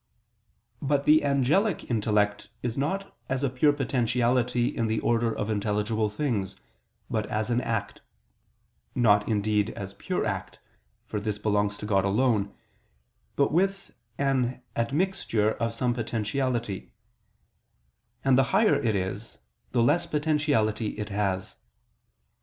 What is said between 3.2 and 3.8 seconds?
as a pure